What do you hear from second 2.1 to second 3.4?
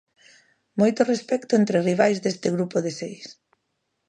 deste grupo de seis.